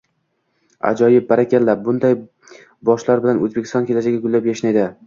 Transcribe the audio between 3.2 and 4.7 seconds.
bilan O'zbekiston kelajagi gullab